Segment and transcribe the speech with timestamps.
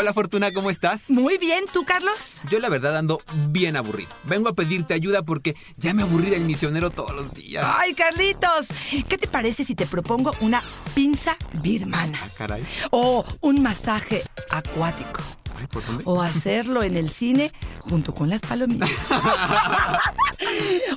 [0.00, 1.10] Hola Fortuna, ¿cómo estás?
[1.10, 2.34] Muy bien, ¿tú, Carlos?
[2.48, 4.10] Yo la verdad ando bien aburrido.
[4.22, 7.66] Vengo a pedirte ayuda porque ya me aburrí del misionero todos los días.
[7.66, 8.68] Ay, Carlitos,
[9.08, 10.62] ¿qué te parece si te propongo una
[10.94, 12.20] pinza birmana?
[12.22, 12.64] Ah, caray.
[12.92, 15.20] O un masaje acuático.
[15.58, 16.04] Ay, ¿por dónde?
[16.06, 18.90] O hacerlo en el cine junto con las palomitas.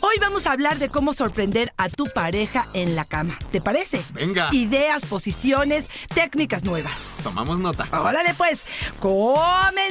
[0.01, 3.37] Hoy vamos a hablar de cómo sorprender a tu pareja en la cama.
[3.51, 4.03] ¿Te parece?
[4.13, 4.49] Venga.
[4.51, 7.15] Ideas, posiciones, técnicas nuevas.
[7.23, 7.87] Tomamos nota.
[7.91, 8.65] Órale pues,
[8.99, 9.81] comenzamos.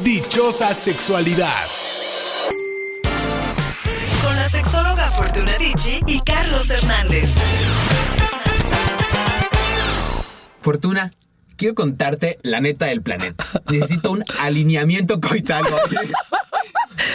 [0.00, 1.64] Dichosa sexualidad.
[4.22, 7.28] Con la sexóloga Fortuna Dicci y Carlos Hernández.
[10.64, 11.10] Fortuna,
[11.58, 13.44] quiero contarte la neta del planeta.
[13.70, 15.62] Necesito un alineamiento coital.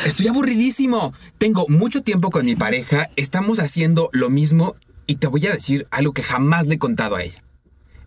[0.06, 1.16] Estoy aburridísimo.
[1.40, 4.76] Tengo mucho tiempo con mi pareja, estamos haciendo lo mismo
[5.08, 7.44] y te voy a decir algo que jamás le he contado a ella.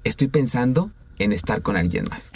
[0.05, 2.33] Estoy pensando en estar con alguien más.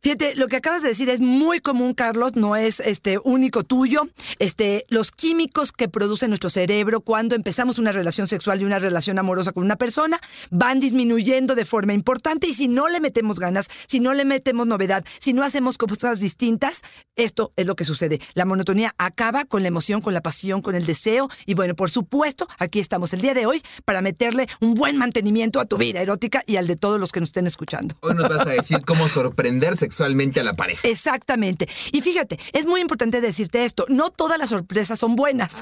[0.00, 4.08] Fíjate, lo que acabas de decir es muy común, Carlos, no es este único tuyo.
[4.38, 9.18] Este, los químicos que produce nuestro cerebro cuando empezamos una relación sexual y una relación
[9.18, 13.68] amorosa con una persona van disminuyendo de forma importante y si no le metemos ganas,
[13.86, 16.82] si no le metemos novedad, si no hacemos cosas distintas,
[17.16, 18.20] esto es lo que sucede.
[18.34, 21.90] La monotonía acaba con la emoción, con la pasión, con el deseo y bueno, por
[21.90, 26.00] supuesto, aquí estamos el día de hoy para meterle un buen mantenimiento a tu vida
[26.00, 27.96] erótica y al de todos los que nos estén escuchando.
[28.18, 30.86] Nos vas a decir cómo sorprender sexualmente a la pareja.
[30.88, 31.68] Exactamente.
[31.92, 35.56] Y fíjate, es muy importante decirte esto, no todas las sorpresas son buenas.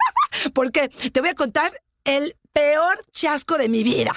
[0.54, 1.72] Porque te voy a contar
[2.04, 4.14] el peor chasco de mi vida.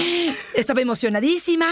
[0.54, 1.66] Estaba emocionadísima,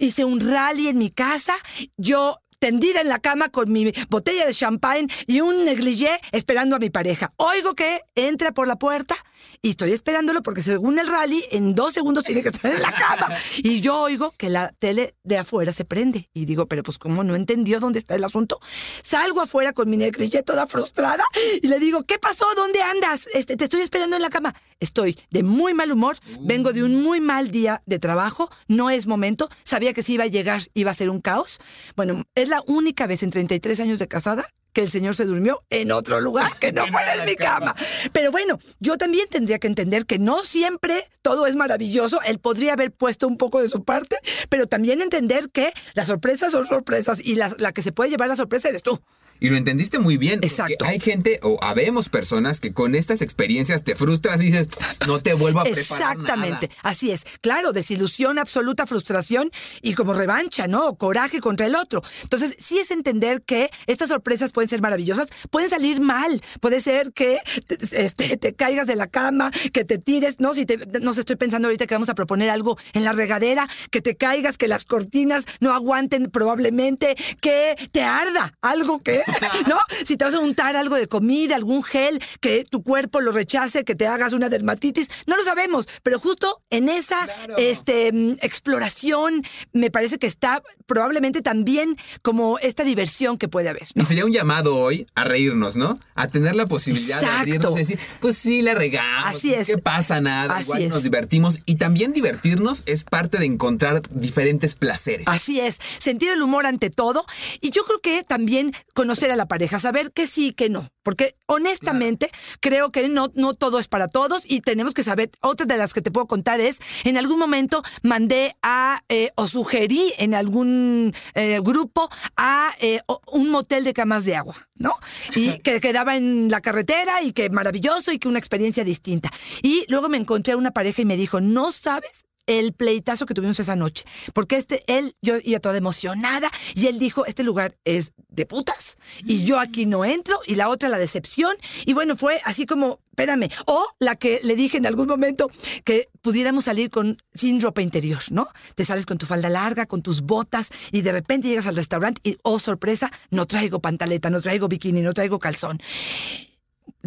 [0.00, 1.54] hice un rally en mi casa,
[1.96, 6.78] yo tendida en la cama con mi botella de champagne y un negligé esperando a
[6.78, 7.32] mi pareja.
[7.36, 9.14] Oigo que entra por la puerta
[9.62, 12.92] y estoy esperándolo porque según el rally, en dos segundos tiene que estar en la
[12.92, 13.28] cama.
[13.58, 16.28] Y yo oigo que la tele de afuera se prende.
[16.32, 18.58] Y digo, pero pues ¿cómo no entendió dónde está el asunto?
[19.02, 21.24] Salgo afuera con mi negligé toda frustrada
[21.62, 22.46] y le digo, ¿qué pasó?
[22.56, 23.26] ¿Dónde andas?
[23.34, 24.54] Este, te estoy esperando en la cama.
[24.80, 29.06] Estoy de muy mal humor, vengo de un muy mal día de trabajo, no es
[29.06, 31.58] momento, sabía que si iba a llegar iba a ser un caos.
[31.96, 35.64] Bueno, es la única vez en 33 años de casada que el señor se durmió
[35.70, 37.74] en otro lugar que no fuera en mi cama.
[38.12, 42.20] Pero bueno, yo también tendría que entender que no siempre todo es maravilloso.
[42.22, 44.14] Él podría haber puesto un poco de su parte,
[44.48, 48.28] pero también entender que las sorpresas son sorpresas y la, la que se puede llevar
[48.28, 49.02] la sorpresa eres tú.
[49.40, 50.40] Y lo entendiste muy bien.
[50.42, 50.84] Exacto.
[50.84, 54.68] Hay gente, o habemos personas que con estas experiencias te frustras y dices,
[55.06, 56.80] no te vuelvo a preparar Exactamente, nada".
[56.82, 57.24] así es.
[57.40, 59.50] Claro, desilusión absoluta, frustración
[59.82, 60.88] y como revancha, ¿no?
[60.88, 62.02] O coraje contra el otro.
[62.22, 66.40] Entonces, sí es entender que estas sorpresas pueden ser maravillosas, pueden salir mal.
[66.60, 70.54] Puede ser que te, este, te caigas de la cama, que te tires, ¿no?
[70.54, 73.68] Si te, no sé, estoy pensando ahorita que vamos a proponer algo en la regadera,
[73.90, 79.22] que te caigas, que las cortinas no aguanten probablemente, que te arda algo que,
[79.68, 79.78] ¿no?
[80.04, 83.84] Si te vas a untar algo de comida, algún gel, que tu cuerpo lo rechace,
[83.84, 87.54] que te hagas una dermatitis, no lo sabemos, pero justo en esa Claro.
[87.58, 93.88] este, mm, exploración me parece que está probablemente también como esta diversión que puede haber.
[93.94, 94.02] ¿no?
[94.02, 95.98] Y sería un llamado hoy a reírnos, ¿no?
[96.14, 97.38] A tener la posibilidad Exacto.
[97.38, 99.36] de reírnos y decir, pues sí, la regamos.
[99.36, 99.66] Así pues, es.
[99.66, 100.20] ¿Qué pasa?
[100.20, 100.54] Nada.
[100.54, 100.88] Así Igual es.
[100.90, 101.60] nos divertimos.
[101.66, 105.26] Y también divertirnos es parte de encontrar diferentes placeres.
[105.28, 107.24] Así es, sentir el humor ante todo
[107.60, 111.36] y yo creo que también conocer a la pareja, saber que sí, que no, porque
[111.46, 112.30] honestamente
[112.60, 115.92] creo que no, no todo es para todos y tenemos que saber, otra de las
[115.92, 121.14] que te puedo contar es, en algún momento mandé a eh, o sugerí en algún
[121.34, 123.00] eh, grupo a eh,
[123.32, 124.94] un motel de camas de agua, ¿no?
[125.34, 129.30] Y que quedaba en la carretera y que maravilloso y que una experiencia distinta.
[129.62, 133.34] Y luego me encontré a una pareja y me dijo, no sabes el pleitazo que
[133.34, 134.04] tuvimos esa noche.
[134.32, 138.96] Porque este, él, yo iba toda emocionada y él dijo, este lugar es de putas
[139.24, 141.56] y yo aquí no entro y la otra la decepción.
[141.84, 143.50] Y bueno, fue así como, espérame.
[143.66, 145.50] O la que le dije en algún momento
[145.84, 148.48] que pudiéramos salir con, sin ropa interior, ¿no?
[148.74, 152.20] Te sales con tu falda larga, con tus botas y de repente llegas al restaurante
[152.24, 155.80] y, oh sorpresa, no traigo pantaleta, no traigo bikini, no traigo calzón.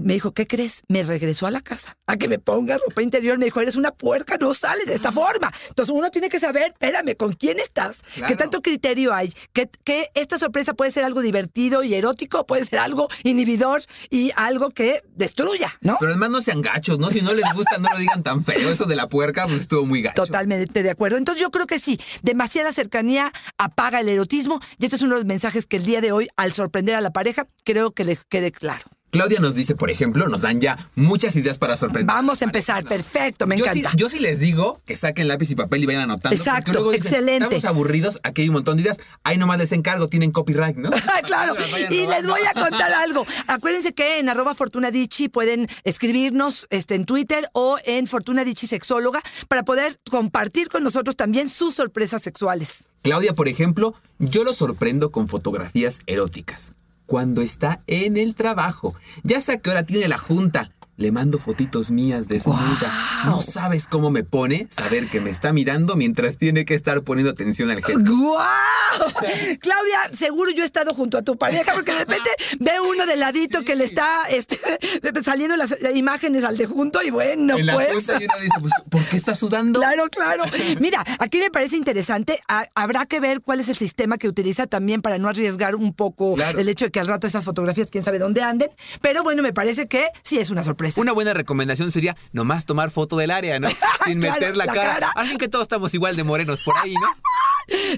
[0.03, 0.83] Me dijo, ¿qué crees?
[0.87, 3.37] Me regresó a la casa a que me ponga ropa interior.
[3.37, 5.51] Me dijo, eres una puerca, no sales de esta forma.
[5.69, 8.01] Entonces uno tiene que saber, espérame, ¿con quién estás?
[8.27, 9.33] ¿Qué tanto criterio hay?
[9.53, 12.45] ¿Que, que esta sorpresa puede ser algo divertido y erótico?
[12.45, 15.97] Puede ser algo inhibidor y algo que destruya, ¿no?
[15.99, 17.09] Pero además no sean gachos, ¿no?
[17.09, 18.69] Si no les gusta, no lo digan tan feo.
[18.69, 20.23] Eso de la puerca, pues estuvo muy gacho.
[20.23, 21.17] Totalmente de acuerdo.
[21.17, 25.21] Entonces yo creo que sí, demasiada cercanía apaga el erotismo y esto es uno de
[25.21, 28.25] los mensajes que el día de hoy, al sorprender a la pareja, creo que les
[28.25, 28.83] quede claro.
[29.11, 32.15] Claudia nos dice, por ejemplo, nos dan ya muchas ideas para sorprender.
[32.15, 33.91] Vamos a empezar, perfecto, me yo encanta.
[33.91, 36.35] Sí, yo sí les digo que saquen lápiz y papel y vayan anotando.
[36.35, 37.55] Exacto, porque luego dicen, excelente.
[37.55, 39.01] Estamos aburridos, aquí hay un montón de ideas.
[39.23, 40.89] Ahí nomás les encargo, tienen copyright, ¿no?
[41.27, 41.55] claro,
[41.89, 43.25] y les voy a contar algo.
[43.47, 48.67] Acuérdense que en arroba Fortuna Dicci pueden escribirnos este, en Twitter o en Fortuna Dicci
[48.67, 52.85] Sexóloga para poder compartir con nosotros también sus sorpresas sexuales.
[53.03, 56.73] Claudia, por ejemplo, yo lo sorprendo con fotografías eróticas.
[57.11, 58.95] Cuando está en el trabajo.
[59.23, 60.71] Ya sé a qué hora tiene la junta.
[60.95, 62.89] Le mando fotitos mías desnuda.
[63.25, 67.29] No sabes cómo me pone saber que me está mirando mientras tiene que estar poniendo
[67.29, 67.99] atención al jefe.
[67.99, 69.00] ¡Guau!
[69.59, 72.29] Claudia, seguro yo he estado junto a tu pareja porque de repente
[72.59, 74.57] ve uno de ladito que le está este,
[75.23, 78.07] saliendo las imágenes al de junto y bueno, en pues.
[78.07, 79.79] y uno dice, pues, ¿por qué está sudando?
[79.79, 80.43] Claro, claro.
[80.79, 82.39] Mira, aquí me parece interesante.
[82.47, 85.93] ha- habrá que ver cuál es el sistema que utiliza también para no arriesgar un
[85.93, 86.59] poco Claro.
[86.59, 88.69] el hecho de que al rato esas fotografías quién sabe dónde anden.
[89.01, 90.99] Pero bueno, me parece que sí es una sorpresa.
[91.01, 93.69] Una buena recomendación sería nomás tomar foto del área, ¿no?
[94.05, 94.93] Sin Claro, meter la, la cara.
[94.93, 95.11] cara.
[95.15, 97.07] Alguien que todos estamos igual de morenos por ahí, ¿no?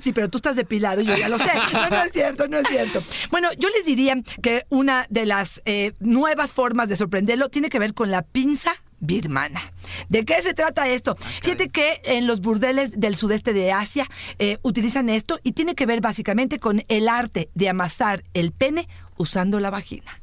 [0.02, 1.52] Sí, pero tú estás depilado, yo ya lo sé.
[1.74, 3.02] No, no es cierto, no es cierto.
[3.32, 7.80] Bueno, yo les diría que una de las eh, nuevas formas de sorprenderlo tiene que
[7.80, 9.62] ver con la pinza birmana.
[10.10, 11.16] ¿De qué se trata esto?
[11.42, 14.08] Fíjate que en los burdeles del sudeste de Asia
[14.40, 18.88] eh, utilizan esto y tiene que ver básicamente con el arte de amasar el pene
[19.18, 20.23] usando la vagina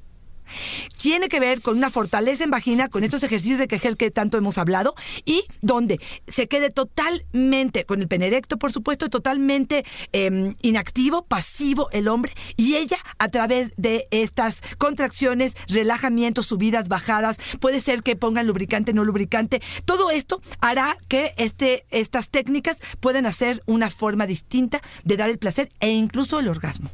[1.00, 4.38] tiene que ver con una fortaleza en vagina, con estos ejercicios de Kegel que tanto
[4.38, 4.94] hemos hablado,
[5.24, 11.88] y donde se quede totalmente, con el pene erecto, por supuesto, totalmente eh, inactivo, pasivo
[11.92, 18.16] el hombre, y ella a través de estas contracciones, relajamientos, subidas, bajadas, puede ser que
[18.16, 24.26] pongan lubricante, no lubricante, todo esto hará que este, estas técnicas puedan hacer una forma
[24.26, 26.90] distinta de dar el placer e incluso el orgasmo.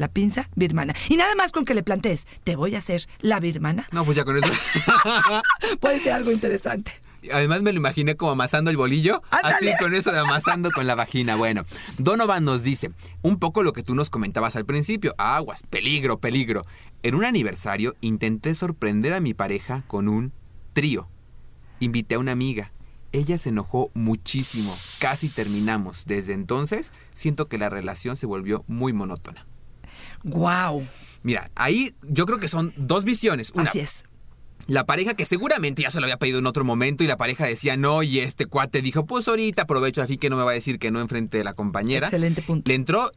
[0.00, 0.94] La pinza birmana.
[1.10, 3.86] Y nada más con que le plantees, te voy a hacer la birmana.
[3.92, 4.50] No, pues ya con eso.
[5.80, 6.90] Puede ser algo interesante.
[7.30, 9.20] Además me lo imaginé como amasando el bolillo.
[9.30, 9.72] Ándale.
[9.72, 11.36] Así con eso de amasando con la vagina.
[11.36, 11.64] Bueno,
[11.98, 15.14] Donovan nos dice un poco lo que tú nos comentabas al principio.
[15.18, 16.62] Aguas, peligro, peligro.
[17.02, 20.32] En un aniversario intenté sorprender a mi pareja con un
[20.72, 21.10] trío.
[21.78, 22.72] Invité a una amiga.
[23.12, 24.74] Ella se enojó muchísimo.
[24.98, 26.06] Casi terminamos.
[26.06, 29.46] Desde entonces siento que la relación se volvió muy monótona.
[30.24, 30.86] Wow.
[31.22, 33.52] Mira, ahí yo creo que son dos visiones.
[33.54, 34.04] Una, Así es.
[34.66, 37.44] la pareja que seguramente ya se lo había pedido en otro momento y la pareja
[37.46, 40.54] decía no y este cuate dijo, pues ahorita aprovecho así que no me va a
[40.54, 42.06] decir que no enfrente de la compañera.
[42.06, 42.68] Excelente punto.
[42.68, 43.10] Le entró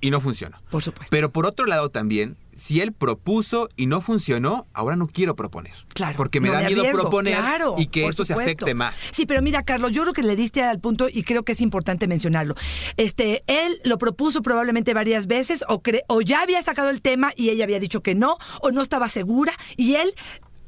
[0.00, 0.60] y no funcionó.
[0.70, 1.08] Por supuesto.
[1.10, 5.74] Pero por otro lado también, si él propuso y no funcionó, ahora no quiero proponer.
[5.94, 6.16] Claro.
[6.16, 8.96] Porque me no da miedo arriesgo, proponer claro, y que esto se afecte más.
[9.12, 11.60] Sí, pero mira, Carlos, yo creo que le diste al punto y creo que es
[11.60, 12.56] importante mencionarlo.
[12.96, 17.32] Este, él lo propuso probablemente varias veces o, cre- o ya había sacado el tema
[17.36, 20.12] y ella había dicho que no o no estaba segura y él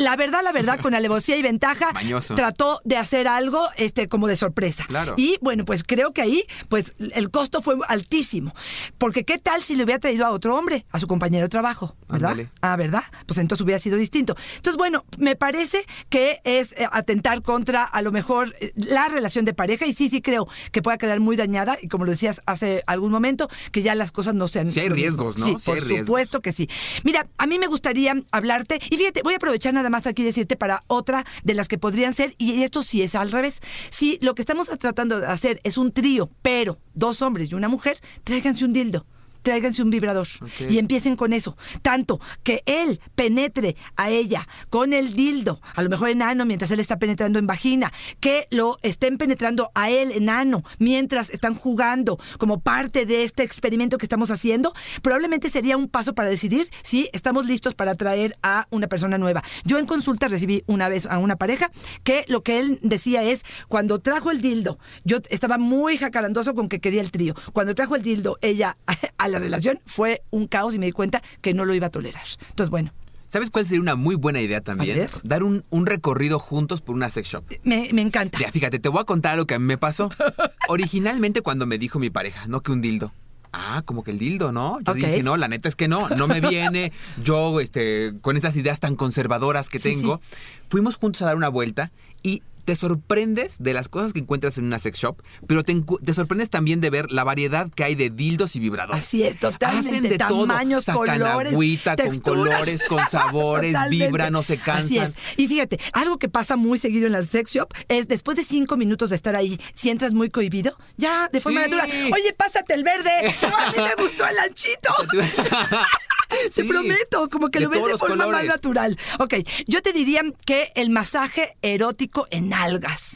[0.01, 2.35] la verdad, la verdad, con alevosía y ventaja, Mañoso.
[2.35, 4.85] trató de hacer algo este, como de sorpresa.
[4.89, 5.15] Claro.
[5.17, 8.55] Y bueno, pues creo que ahí, pues el costo fue altísimo.
[8.99, 11.97] Porque qué tal si le hubiera traído a otro hombre, a su compañero de trabajo,
[12.09, 12.37] ¿verdad?
[12.63, 13.05] Ah, ¿verdad?
[13.27, 14.37] Pues entonces hubiera sido distinto.
[14.57, 19.45] Entonces, bueno, me parece que es eh, atentar contra a lo mejor eh, la relación
[19.45, 22.41] de pareja y sí, sí creo que pueda quedar muy dañada y como lo decías
[22.47, 24.71] hace algún momento, que ya las cosas no sean...
[24.73, 25.45] Sí hay riesgos, ¿no?
[25.45, 26.07] Sí, Sí por riesgos.
[26.07, 26.69] supuesto que sí.
[27.05, 30.57] Mira, a mí me gustaría hablarte y fíjate, voy a aprovechar nada más aquí decirte
[30.57, 33.61] para otra de las que podrían ser y esto sí es al revés.
[33.91, 37.69] Si lo que estamos tratando de hacer es un trío, pero dos hombres y una
[37.69, 39.07] mujer, tráiganse un dildo.
[39.43, 40.27] Tráiganse un vibrador
[40.69, 41.57] y empiecen con eso.
[41.83, 46.81] Tanto que él penetre a ella con el dildo, a lo mejor enano mientras él
[46.81, 52.61] está penetrando en vagina, que lo estén penetrando a él enano mientras están jugando como
[52.61, 57.47] parte de este experimento que estamos haciendo, probablemente sería un paso para decidir si estamos
[57.47, 59.43] listos para traer a una persona nueva.
[59.65, 61.71] Yo en consulta recibí una vez a una pareja
[62.05, 66.69] que lo que él decía es, cuando trajo el dildo, yo estaba muy jacarandoso con
[66.69, 67.35] que quería el trío.
[67.53, 68.77] Cuando trajo el dildo, ella
[69.19, 71.91] a la relación fue un caos y me di cuenta que no lo iba a
[71.91, 72.25] tolerar.
[72.49, 72.93] Entonces, bueno,
[73.33, 75.09] ¿Sabes cuál sería una muy buena idea también?
[75.23, 77.45] Dar un, un recorrido juntos por una sex shop.
[77.63, 78.41] me, me encanta.
[78.41, 80.11] Ya, fíjate, te voy a contar lo que a mí me pasó.
[80.69, 83.13] Originalmente cuando me dijo mi pareja, no que un dildo.
[83.53, 84.79] Ah, como que el dildo, ¿no?
[84.81, 84.99] Yo Ok.
[84.99, 86.93] dije, no, la neta es que no, no me viene.
[87.25, 90.21] Yo, este, con estas ideas tan conservadoras que Sí, tengo,
[90.69, 91.91] fuimos juntos a dar una vuelta
[92.23, 95.75] y te sorprendes de las cosas que encuentras en una sex shop, pero te,
[96.15, 99.05] sorprendes también de ver la variedad que hay de dildos y vibradores.
[99.05, 99.89] Así es, totalmente.
[99.91, 101.05] Hacen de Tamaños, todo.
[101.07, 102.55] Sacan colores, agüita, con texturas.
[102.55, 104.07] colores, con sabores, Totalmente.
[104.07, 105.05] vibran, no se Así cansan.
[105.05, 105.15] es.
[105.37, 108.77] Y fíjate, algo que pasa muy seguido en la sex shop es después de cinco
[108.77, 111.71] minutos de estar ahí, si entras muy cohibido, ya de forma Sí.
[111.71, 111.91] natural.
[112.13, 113.11] Oye, pásate el verde.
[113.51, 114.91] No, a mí me gustó el anchito.
[116.55, 116.69] Te Sí.
[116.69, 118.97] prometo, como que lo ves de forma más natural.
[119.19, 119.35] Ok,
[119.67, 123.09] yo te diría que el masaje erótico en algas.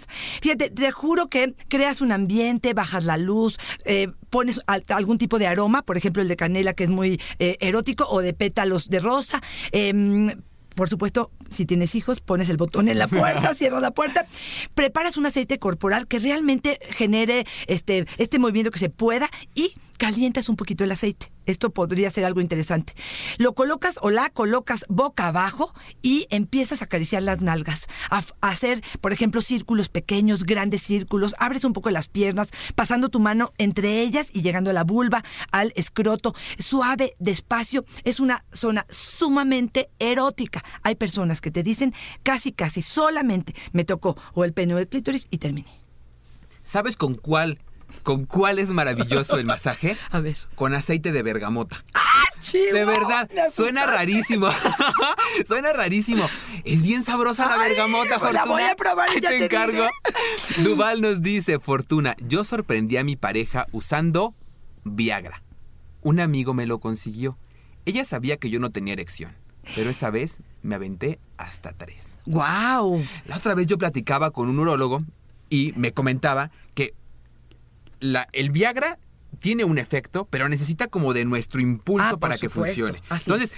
[0.43, 5.39] Fíjate, te juro que creas un ambiente, bajas la luz, eh, pones al- algún tipo
[5.39, 8.89] de aroma, por ejemplo el de canela que es muy eh, erótico, o de pétalos
[8.89, 9.41] de rosa.
[9.73, 10.31] em,
[10.75, 14.27] por supuesto, si tienes hijos, pones el botón en la puerta, cierras la puerta,
[14.75, 20.49] preparas un aceite corporal que realmente genere este, este movimiento que se pueda y calientas
[20.49, 21.31] un poquito el aceite.
[21.47, 22.95] Esto podría ser algo interesante.
[23.39, 25.73] Lo colocas o la colocas boca abajo
[26.03, 27.87] y empiezas a acariciar las nalgas.
[28.11, 31.35] A, hacer, por ejemplo, círculos pequeños, grandes círculos.
[31.39, 35.25] Abres un poco las piernas, pasando tu mano entre ellas y llegando a la vulva,
[35.51, 36.35] al escroto.
[36.59, 37.85] Suave, despacio.
[38.05, 40.63] Es una zona sumamente erótica.
[40.83, 44.89] Hay personas que te dicen casi, casi, solamente me tocó o el pene o el
[44.89, 45.69] clítoris y terminé.
[46.63, 47.59] ¿Sabes con cuál,
[48.03, 49.97] con cuál es maravilloso el masaje?
[50.11, 50.37] A ver.
[50.55, 51.83] Con aceite de bergamota.
[52.41, 54.49] Chihuahua, De verdad, suena rarísimo.
[55.47, 56.29] suena rarísimo.
[56.65, 58.55] Es bien sabrosa la Ay, bergamota, pues la Fortuna.
[58.61, 59.87] voy a probar y ya te te encargo.
[60.63, 64.35] Duval nos dice, Fortuna, yo sorprendí a mi pareja usando
[64.85, 65.41] Viagra.
[66.03, 67.39] Un amigo me lo consiguió.
[67.87, 69.33] Ella sabía que yo no tenía erección,
[69.75, 72.21] pero esa vez me aventé hasta tres.
[72.27, 73.03] ¡Guau!
[73.27, 75.03] La otra vez yo platicaba con un urólogo
[75.49, 76.95] y me comentaba que
[78.05, 78.99] la, el Viagra
[79.41, 82.83] tiene un efecto, pero necesita como de nuestro impulso Ah, para que supuesto.
[82.83, 83.03] funcione.
[83.09, 83.57] Así Entonces,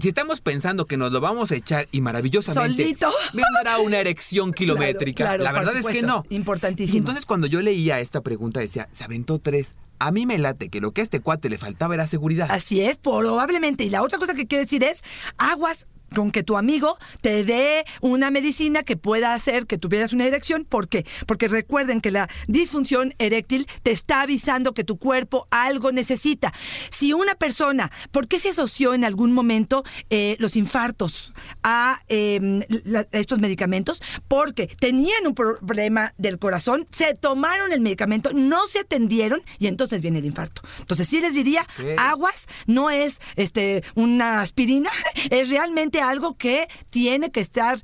[0.00, 3.10] si estamos pensando que nos lo vamos a echar y maravillosamente Solito.
[3.34, 6.24] vendrá una erección kilométrica, claro, la verdad es que no.
[6.28, 6.94] Importantísimo.
[6.94, 9.74] Y entonces cuando yo leía esta pregunta decía, se aventó tres.
[9.98, 12.48] A mí me late que lo que a este cuate le faltaba era seguridad.
[12.50, 13.84] Así es, probablemente.
[13.84, 15.02] Y la otra cosa que quiero decir es,
[15.36, 20.26] aguas con que tu amigo te dé una medicina que pueda hacer que tuvieras una
[20.26, 20.64] erección.
[20.64, 21.06] ¿Por qué?
[21.26, 26.52] Porque recuerden que la disfunción eréctil te está avisando que tu cuerpo algo necesita.
[26.90, 32.40] Si una persona, ¿por qué se asoció en algún momento eh, los infartos a eh,
[32.84, 34.02] la- estos medicamentos?
[34.28, 40.00] Porque tenían un problema del corazón, se tomaron el medicamento, no se atendieron y entonces
[40.00, 40.62] viene el infarto.
[40.80, 41.66] Entonces sí les diría,
[41.98, 44.90] aguas no es este una aspirina,
[45.30, 47.80] es realmente algo que tiene que estar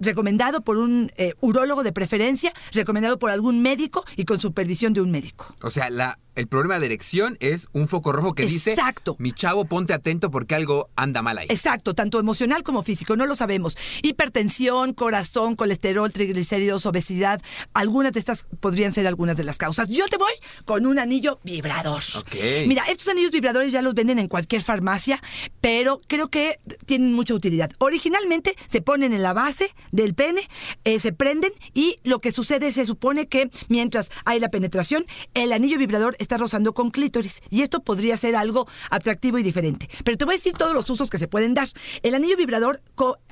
[0.00, 5.02] recomendado por un eh, urólogo de preferencia, recomendado por algún médico y con supervisión de
[5.02, 5.54] un médico.
[5.62, 9.16] O sea, la, el problema de erección es un foco rojo que dice, Exacto.
[9.18, 11.46] mi chavo, ponte atento porque algo anda mal ahí.
[11.50, 13.76] Exacto, tanto emocional como físico, no lo sabemos.
[14.02, 17.40] Hipertensión, corazón, colesterol, triglicéridos, obesidad,
[17.72, 19.88] algunas de estas podrían ser algunas de las causas.
[19.88, 20.32] Yo te voy
[20.64, 22.02] con un anillo vibrador.
[22.16, 22.34] Ok.
[22.66, 25.20] Mira, estos anillos vibradores ya los venden en cualquier farmacia,
[25.60, 27.70] pero creo que tienen mucha utilidad.
[27.78, 30.42] Originalmente se ponen en la base del pene,
[30.84, 35.52] eh, se prenden y lo que sucede se supone que mientras hay la penetración, el
[35.52, 39.88] anillo vibrador está rozando con clítoris y esto podría ser algo atractivo y diferente.
[40.04, 41.68] Pero te voy a decir todos los usos que se pueden dar.
[42.02, 42.82] El anillo vibrador,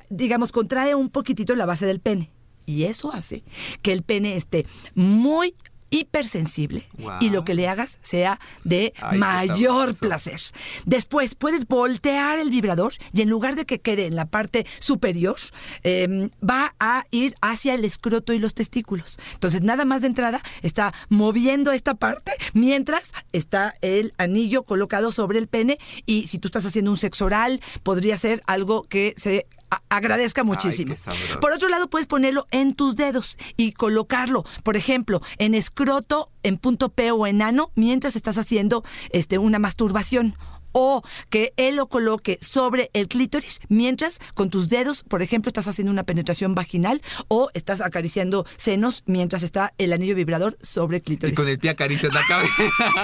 [0.09, 2.31] digamos, contrae un poquitito la base del pene
[2.65, 3.43] y eso hace
[3.81, 5.55] que el pene esté muy
[5.93, 6.83] hipersensible
[7.19, 10.41] y lo que le hagas sea de Ay, mayor placer.
[10.87, 15.37] Después puedes voltear el vibrador y en lugar de que quede en la parte superior,
[15.83, 19.19] eh, va a ir hacia el escroto y los testículos.
[19.33, 25.37] Entonces, nada más de entrada está moviendo esta parte mientras está el anillo colocado sobre
[25.37, 29.45] el pene y si tú estás haciendo un sexo oral, podría ser algo que se
[29.89, 30.95] agradezca muchísimo.
[31.41, 36.57] Por otro lado, puedes ponerlo en tus dedos y colocarlo, por ejemplo, en escroto, en
[36.57, 40.35] punto P o en ano, mientras estás haciendo este, una masturbación.
[40.75, 45.67] O que él lo coloque sobre el clítoris mientras con tus dedos, por ejemplo, estás
[45.67, 51.01] haciendo una penetración vaginal o estás acariciando senos mientras está el anillo vibrador sobre el
[51.03, 51.35] Y clítoris.
[51.35, 52.63] con el pie acaricias la cabeza.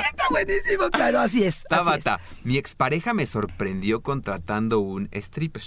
[0.10, 1.58] Está buenísimo, claro, así es.
[1.58, 1.70] así es.
[1.70, 5.62] Tabata, mi expareja me sorprendió contratando un stripper.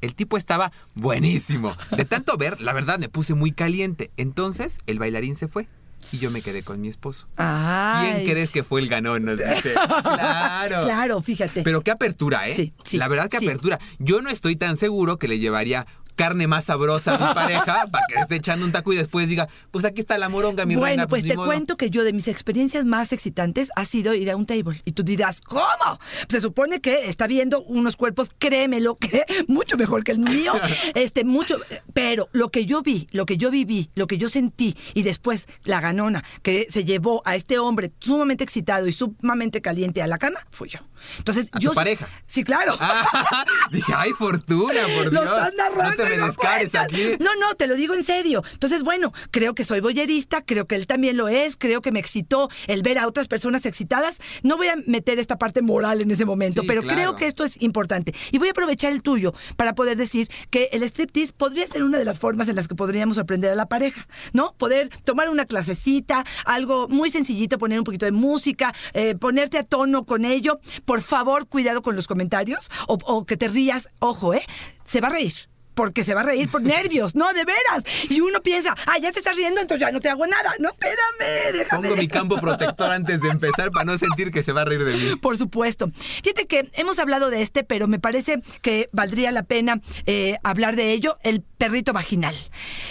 [0.00, 1.76] El tipo estaba buenísimo.
[1.96, 4.10] De tanto ver, la verdad me puse muy caliente.
[4.16, 5.68] Entonces, el bailarín se fue
[6.12, 7.28] y yo me quedé con mi esposo.
[7.36, 8.12] Ay.
[8.14, 9.24] ¿Quién crees que fue el ganón?
[9.24, 9.74] Nos dice.
[9.74, 10.82] Claro.
[10.84, 11.62] Claro, fíjate.
[11.62, 12.54] Pero qué apertura, ¿eh?
[12.54, 13.46] Sí, sí, La verdad que sí.
[13.46, 13.78] apertura.
[13.98, 15.86] Yo no estoy tan seguro que le llevaría
[16.20, 19.48] carne más sabrosa a mi pareja para que esté echando un taco y después diga,
[19.70, 21.06] pues aquí está la moronga, mi bueno, reina.
[21.08, 21.46] pues ni te modo.
[21.46, 24.82] cuento que yo de mis experiencias más excitantes ha sido ir a un table.
[24.84, 25.98] Y tú dirás, ¿cómo?
[26.28, 30.52] Se supone que está viendo unos cuerpos, créemelo, que mucho mejor que el mío.
[30.94, 31.56] Este, mucho.
[31.94, 35.46] Pero lo que yo vi, lo que yo viví, lo que yo sentí, y después
[35.64, 40.18] la ganona que se llevó a este hombre sumamente excitado y sumamente caliente a la
[40.18, 40.80] cama, fui yo.
[41.18, 41.72] Entonces, ¿A tu yo.
[41.72, 42.08] pareja?
[42.26, 42.76] Sí, claro.
[42.80, 45.24] Ah, dije, ay, fortuna, por Lo Dios.
[45.24, 46.84] estás narrando no me no descares cuentas.
[46.84, 47.16] aquí.
[47.20, 48.42] No, no, te lo digo en serio.
[48.52, 52.00] Entonces, bueno, creo que soy boyerista, creo que él también lo es, creo que me
[52.00, 54.18] excitó el ver a otras personas excitadas.
[54.42, 56.96] No voy a meter esta parte moral en ese momento, Sí, pero claro.
[56.96, 58.14] creo que esto es importante.
[58.32, 61.98] Y voy a aprovechar el tuyo para poder decir que el striptease podría ser una
[61.98, 64.54] de las formas en las que podríamos aprender a la pareja, ¿no?
[64.54, 69.64] Poder tomar una clasecita, algo muy sencillito, poner un poquito de música, eh, ponerte a
[69.64, 70.60] tono con ello.
[70.84, 73.88] Por favor, cuidado con los comentarios o, o que te rías.
[73.98, 74.42] Ojo, ¿eh?
[74.84, 75.49] Se va a reír.
[75.80, 77.84] Porque se va a reír por nervios, no, de veras.
[78.10, 80.52] Y uno piensa, ah, ya te estás riendo, entonces ya no te hago nada.
[80.58, 81.88] No, espérame, déjame.
[81.88, 84.84] Pongo mi campo protector antes de empezar para no sentir que se va a reír
[84.84, 85.16] de mí.
[85.16, 85.90] Por supuesto.
[86.22, 90.76] Fíjate que hemos hablado de este, pero me parece que valdría la pena eh, hablar
[90.76, 92.34] de ello, el perrito vaginal.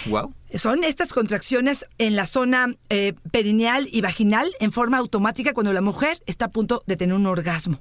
[0.06, 0.34] Wow.
[0.54, 5.80] Son estas contracciones en la zona eh, perineal y vaginal en forma automática cuando la
[5.80, 7.80] mujer está a punto de tener un orgasmo.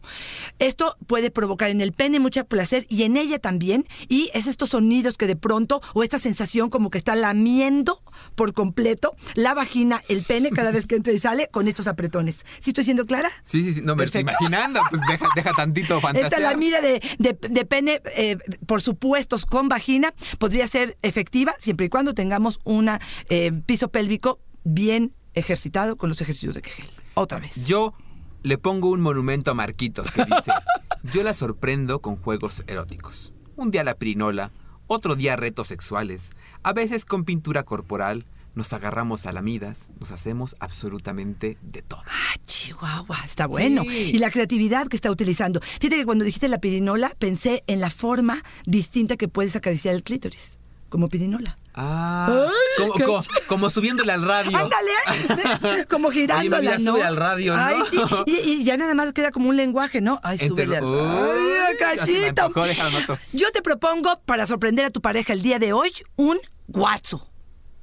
[0.59, 3.85] Esto puede provocar en el pene mucho placer y en ella también.
[4.07, 8.01] Y es estos sonidos que de pronto, o esta sensación como que está lamiendo
[8.35, 12.45] por completo la vagina, el pene, cada vez que entra y sale con estos apretones.
[12.59, 13.29] ¿Sí estoy siendo clara?
[13.43, 13.81] Sí, sí, sí.
[13.81, 14.79] No me estoy imaginando.
[14.89, 16.27] Pues deja, deja tantito fantasía.
[16.27, 21.87] Esta lamida de, de, de pene, eh, por supuesto, con vagina, podría ser efectiva siempre
[21.87, 22.89] y cuando tengamos un
[23.65, 26.89] piso pélvico bien ejercitado con los ejercicios de Kegel.
[27.13, 27.65] Otra vez.
[27.65, 27.93] Yo
[28.43, 30.51] le pongo un monumento a Marquitos que dice:
[31.03, 33.33] Yo la sorprendo con juegos eróticos.
[33.55, 34.51] Un día la pirinola,
[34.89, 36.31] otro día retos sexuales,
[36.63, 38.25] a veces con pintura corporal.
[38.55, 42.01] Nos agarramos a lamidas, nos hacemos absolutamente de todo.
[42.07, 43.83] Ah, Chihuahua, está bueno.
[43.83, 44.11] Sí.
[44.13, 45.61] Y la creatividad que está utilizando.
[45.61, 50.01] Fíjate que cuando dijiste la pirinola, pensé en la forma distinta que puedes acariciar el
[50.01, 50.57] clítoris,
[50.89, 51.57] como pirinola.
[51.75, 54.57] Ah, como, como- como subiéndole al radio.
[54.57, 56.93] Ándale, como girándola, Oye, ¿no?
[56.95, 57.63] sube al radio, ¿no?
[57.63, 60.19] Ay, sí, y, y ya nada más queda como un lenguaje, ¿no?
[60.23, 62.49] Ay, Entre súbele al Ay, me cachito.
[62.65, 63.19] déjalo anoto.
[63.31, 67.25] Yo te propongo, para sorprender a tu pareja el día de hoy, un guazo.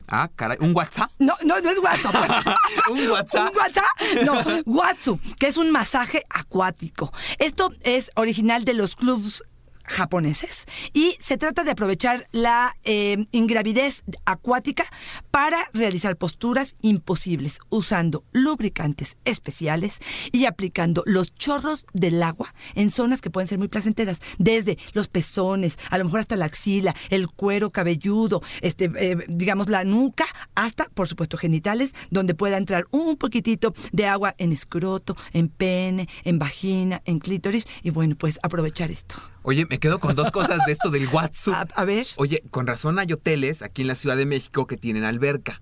[0.08, 1.10] Ah, caray, ¿un WhatsApp?
[1.18, 2.10] No, no, no es guazo.
[2.90, 3.50] ¿Un WhatsApp?
[3.50, 3.84] ¿Un WhatsApp?
[4.24, 7.12] No, guatsu, que es un masaje acuático.
[7.38, 9.42] Esto es original de los clubs
[9.86, 14.84] japoneses y se trata de aprovechar la eh, ingravidez acuática
[15.30, 19.98] para realizar posturas imposibles usando lubricantes especiales
[20.32, 25.08] y aplicando los chorros del agua en zonas que pueden ser muy placenteras, desde los
[25.08, 30.26] pezones, a lo mejor hasta la axila, el cuero cabelludo, este, eh, digamos la nuca,
[30.54, 36.08] hasta por supuesto genitales, donde pueda entrar un poquitito de agua en escroto, en pene,
[36.24, 39.16] en vagina, en clítoris y bueno, pues aprovechar esto.
[39.42, 41.70] Oye, me quedo con dos cosas de esto del WhatsApp.
[41.76, 44.78] A, a ver, Oye, con razón hay hoteles aquí en la Ciudad de México que
[44.78, 45.60] tienen alberca.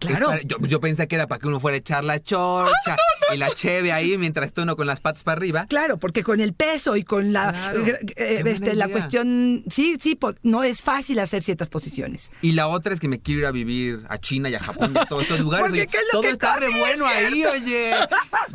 [0.00, 0.26] claro.
[0.26, 2.96] Para- yo, yo pensé que era para que uno fuera a echar la chorcha
[3.32, 5.64] y la cheve ahí mientras está uno con las patas para arriba.
[5.66, 9.96] Claro, porque con el peso y con la, Claro, eh, eh, este, la cuestión, sí,
[9.98, 12.30] sí, no es fácil hacer ciertas posiciones.
[12.42, 14.92] Y la otra es que me quiero ir a vivir a China y a Japón
[14.94, 15.64] y a todos estos lugares.
[15.68, 17.92] Porque Oye, ¿qué es lo todo que está re bueno ahí, oye.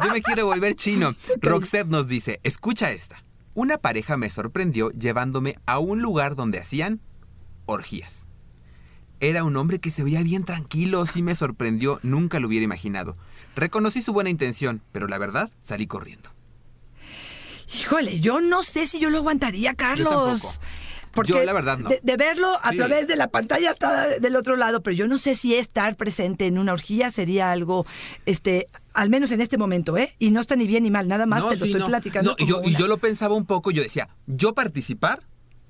[0.03, 1.15] Yo me quiero volver chino.
[1.41, 3.23] Roxette nos dice, escucha esta.
[3.53, 7.01] Una pareja me sorprendió llevándome a un lugar donde hacían
[7.65, 8.27] orgías.
[9.19, 13.15] Era un hombre que se veía bien tranquilo, sí me sorprendió, nunca lo hubiera imaginado.
[13.55, 16.31] Reconocí su buena intención, pero la verdad salí corriendo.
[17.79, 20.59] Híjole, yo no sé si yo lo aguantaría, Carlos.
[21.13, 21.89] Porque Yo, la verdad, no.
[21.89, 22.77] de, de verlo a Sí.
[22.77, 26.47] través de la pantalla está del otro lado, pero yo no sé si estar presente
[26.47, 27.85] en una orgía sería algo,
[28.25, 30.11] este, al menos en este momento, ¿eh?
[30.17, 31.87] Y no está ni bien ni mal, nada más No, te lo sí, estoy no.
[31.87, 32.31] platicando.
[32.37, 35.21] No, y, yo, y yo lo pensaba un poco, yo decía, yo participar,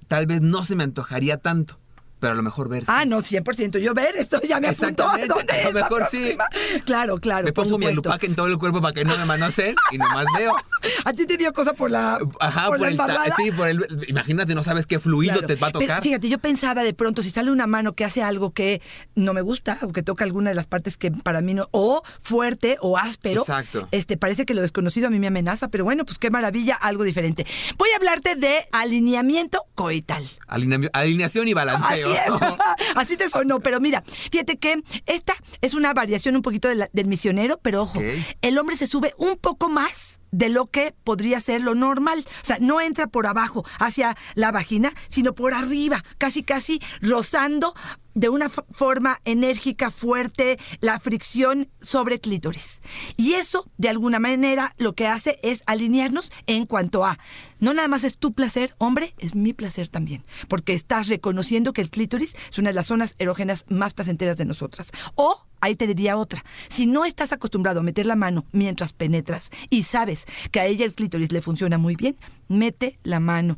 [0.07, 1.77] tal vez no se me antojaría tanto,
[2.23, 2.83] pero a lo mejor ver.
[2.87, 3.79] Ah, no, 100%.
[3.79, 5.03] Yo ver esto ya me apuntó.
[5.03, 6.37] ¿Dónde a lo es la mejor sí.
[6.85, 7.43] Claro, claro.
[7.43, 8.09] Me por pongo mi supuesto.
[8.09, 10.55] alupaque en todo el cuerpo para que no me manoseen y nomás veo.
[11.05, 13.85] A ti te dio cosa por la, Ajá, por por, la el sí, por el
[14.07, 15.47] imagínate, no sabes qué fluido Claro.
[15.47, 16.01] te va a Pero tocar.
[16.01, 18.81] fíjate, yo pensaba de pronto, si sale una mano que hace algo que
[19.15, 22.03] no me gusta, o que toca alguna de las partes que para mí no, o
[22.21, 23.89] fuerte o áspero, Exacto.
[23.91, 27.03] este, parece que lo desconocido a mí me amenaza, pero bueno, pues qué maravilla, algo
[27.03, 27.45] diferente.
[27.77, 30.23] Voy a hablarte de alineamiento coital.
[30.47, 32.12] Alinea- alineación y Así
[32.95, 36.89] así te sonó, pero mira, fíjate que esta es una variación un poquito de la-
[36.93, 37.99] del misionero, pero ojo,
[38.41, 42.25] el hombre se sube un poco más de lo que podría ser lo normal.
[42.41, 47.73] O sea, no entra por abajo hacia la vagina, sino por arriba, casi casi rozando
[48.15, 52.81] de una forma enérgica, fuerte, la fricción sobre clítoris.
[53.17, 57.17] Y eso, de alguna manera, lo que hace es alinearnos en cuanto a,
[57.59, 61.81] no nada más es tu placer, hombre, es mi placer también, porque estás reconociendo que
[61.81, 64.91] el clítoris es una de las zonas erógenas más placenteras de nosotras.
[65.15, 69.49] O, ahí te diría otra, si no estás acostumbrado a meter la mano mientras penetras
[69.69, 72.17] y sabes que a ella el clítoris le funciona muy bien,
[72.49, 73.57] mete la mano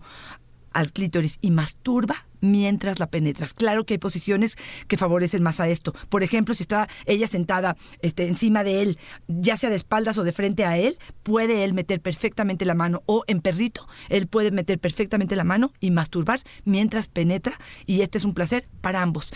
[0.71, 3.53] al clítoris y masturba mientras la penetras.
[3.53, 5.93] Claro que hay posiciones que favorecen más a esto.
[6.09, 10.23] Por ejemplo, si está ella sentada este, encima de él, ya sea de espaldas o
[10.23, 13.03] de frente a él, puede él meter perfectamente la mano.
[13.05, 17.59] O en perrito, él puede meter perfectamente la mano y masturbar mientras penetra.
[17.85, 19.29] Y este es un placer para ambos.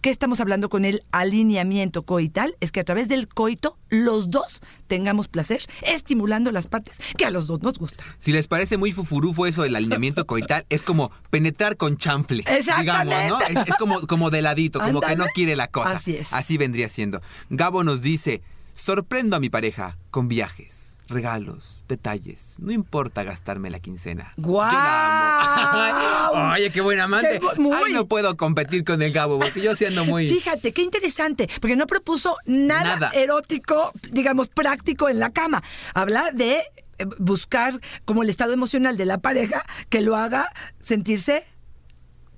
[0.00, 2.56] ¿Qué estamos hablando con el alineamiento coital?
[2.60, 7.30] Es que a través del coito los dos tengamos placer, estimulando las partes que a
[7.30, 8.06] los dos nos gustan.
[8.18, 12.44] Si les parece muy fufurufo eso del alineamiento coital, es como penetrar con chanfle.
[12.58, 13.24] Exactamente.
[13.24, 13.60] Digamos, ¿no?
[13.62, 15.92] Es, es como, como de ladito, como que no quiere la cosa.
[15.92, 16.32] Así es.
[16.32, 17.20] Así vendría siendo.
[17.50, 18.42] Gabo nos dice:
[18.74, 22.56] sorprendo a mi pareja con viajes, regalos, detalles.
[22.58, 24.32] No importa gastarme la quincena.
[24.36, 24.70] ¡Guau!
[24.70, 26.52] Yo la amo.
[26.54, 27.40] Oye, qué buen amante.
[27.40, 27.76] Qué muy.
[27.76, 30.28] Ay, no puedo competir con el Gabo, porque yo siendo muy.
[30.28, 33.10] Fíjate, qué interesante, porque no propuso nada, Nada.
[33.14, 35.62] erótico, digamos, práctico en la cama.
[35.94, 36.62] Habla de
[36.98, 41.44] eh, buscar como el estado emocional de la pareja que lo haga sentirse...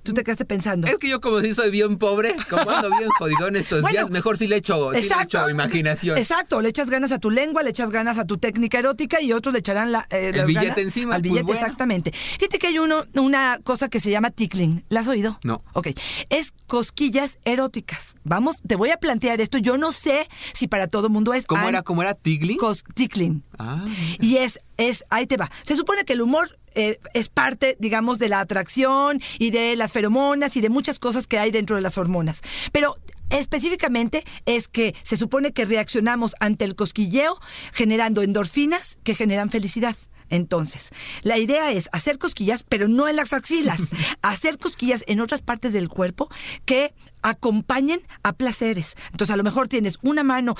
[0.09, 0.87] Tú te quedaste pensando.
[0.87, 4.09] Es que yo como si soy bien pobre, como ando bien jodidón estos Bueno, días,
[4.09, 6.17] mejor si le echo, le echo imaginación.
[6.17, 9.33] Exacto, le echas ganas a tu lengua, le echas ganas a tu técnica erótica y
[9.33, 11.59] otros le echarán la, eh, El billete ganas encima, Al pues billete, bueno.
[11.61, 12.11] exactamente.
[12.11, 14.83] Fíjate que hay uno, una cosa que se llama tickling.
[14.89, 15.39] ¿La has oído?
[15.43, 15.63] No.
[15.73, 15.89] Ok.
[16.29, 18.15] Es cosquillas eróticas.
[18.23, 19.57] Vamos, te voy a plantear esto.
[19.57, 21.45] Yo no sé si para todo mundo es.
[21.45, 21.81] ¿Cómo era?
[21.83, 22.13] ¿Cómo era?
[22.13, 22.57] ¿Tigling?
[22.57, 23.43] cos- tickling.
[23.57, 23.83] Ah,
[24.19, 25.49] Y es, es, ahí te va.
[25.63, 29.91] Se supone que el humor eh, es parte, digamos, de la atracción y de las
[29.91, 32.41] feromonas y de muchas cosas que hay dentro de las hormonas.
[32.71, 32.95] Pero
[33.29, 37.39] específicamente es que se supone que reaccionamos ante el cosquilleo
[37.73, 39.95] generando endorfinas que generan felicidad.
[40.29, 40.89] Entonces,
[41.23, 43.79] la idea es hacer cosquillas, pero no en las axilas,
[44.21, 46.29] hacer cosquillas en otras partes del cuerpo
[46.65, 48.95] que acompañen a placeres.
[49.11, 50.55] Entonces, a lo mejor tienes una mano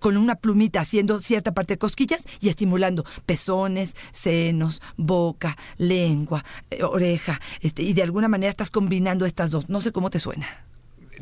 [0.00, 6.82] con una plumita haciendo cierta parte de cosquillas y estimulando pezones, senos, boca, lengua, eh,
[6.82, 9.68] oreja, este, y de alguna manera estás combinando estas dos.
[9.68, 10.46] No sé cómo te suena.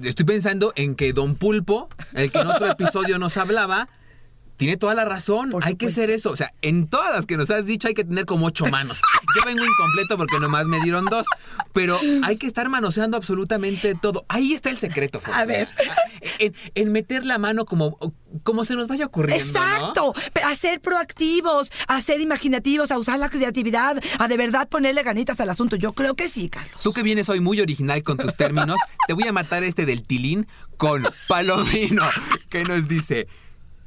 [0.03, 3.88] estoy pensando en que Don Pulpo, el que en otro episodio nos hablaba,
[4.57, 5.51] tiene toda la razón.
[5.51, 6.31] Por hay que ser eso.
[6.31, 9.01] O sea, en todas las que nos has dicho hay que tener como ocho manos.
[9.37, 11.27] Yo vengo incompleto porque nomás me dieron dos.
[11.73, 14.25] Pero hay que estar manoseando absolutamente todo.
[14.29, 15.41] Ahí está el secreto, Fortuna.
[15.41, 15.69] A ver.
[16.38, 17.99] En, en meter la mano como,
[18.43, 19.45] como se nos vaya ocurriendo.
[19.53, 19.59] ¿no?
[19.59, 24.69] Exacto, pero a ser proactivos, a ser imaginativos, a usar la creatividad, a de verdad
[24.69, 25.77] ponerle ganitas al asunto.
[25.77, 26.81] Yo creo que sí, Carlos.
[26.83, 30.03] Tú que vienes hoy muy original con tus términos, te voy a matar este del
[30.03, 32.03] tilín con Palomino,
[32.49, 33.29] que nos dice,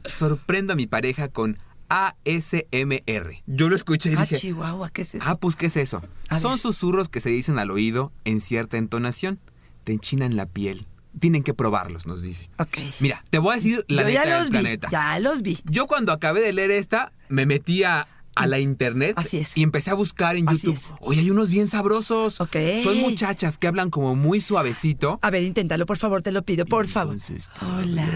[0.09, 1.57] sorprendo a mi pareja con
[1.89, 3.35] ASMR.
[3.45, 5.25] Yo lo escuché y Ah, dije, Chihuahua, ¿qué es eso?
[5.27, 6.01] ah, pues, ¿qué es eso?
[6.29, 6.59] A Son ver.
[6.59, 9.39] susurros que se dicen al oído en cierta entonación.
[9.83, 10.85] Te enchinan la piel.
[11.19, 12.49] Tienen que probarlos, nos dice.
[12.57, 12.77] ok.
[12.99, 14.89] Mira, te voy a decir la Yo neta ya del los vi, planeta.
[14.91, 15.59] ya los vi.
[15.65, 19.57] Yo cuando acabé de leer esta, me metí a, a la internet Así es.
[19.57, 20.97] y empecé a buscar en Así YouTube.
[21.01, 22.41] Oye, hay unos bien sabrosos.
[22.41, 22.55] Ok.
[22.83, 25.19] Son muchachas que hablan como muy suavecito.
[25.21, 27.13] A ver, inténtalo, por favor, te lo pido, por favor.
[27.15, 28.07] entonces Hola.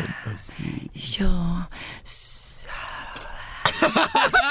[0.93, 1.69] Yo.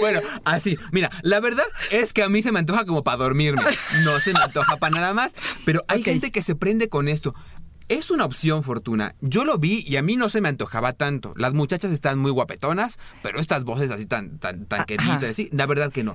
[0.00, 0.78] Bueno, así.
[0.90, 3.62] Mira, la verdad es que a mí se me antoja como para dormirme.
[4.04, 5.32] No se me antoja para nada más.
[5.66, 7.34] Pero hay gente que se prende con esto.
[7.90, 9.16] Es una opción, Fortuna.
[9.20, 11.34] Yo lo vi y a mí no se me antojaba tanto.
[11.36, 14.86] Las muchachas están muy guapetonas, pero estas voces así tan, tan, tan Ajá.
[14.86, 16.14] queridas, así, la verdad que no.